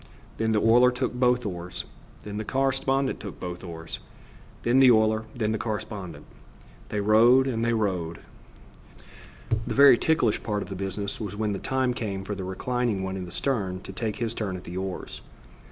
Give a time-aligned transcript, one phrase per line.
[0.37, 1.85] Then the oiler took both oars;
[2.23, 3.99] then the correspondent took both oars;
[4.63, 6.25] then the oiler; then the correspondent.
[6.89, 8.17] They rowed and they rowed.
[9.67, 13.03] The very ticklish part of the business was when the time came for the reclining
[13.03, 15.21] one in the stern to take his turn at the oars.